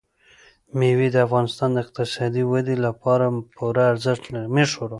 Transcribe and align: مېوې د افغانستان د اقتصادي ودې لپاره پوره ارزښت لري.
مېوې 0.77 1.07
د 1.11 1.17
افغانستان 1.27 1.69
د 1.73 1.77
اقتصادي 1.85 2.43
ودې 2.51 2.75
لپاره 2.85 3.25
پوره 3.55 3.83
ارزښت 3.91 4.23
لري. 4.33 4.47